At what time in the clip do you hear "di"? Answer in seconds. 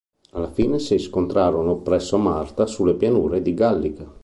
3.43-3.53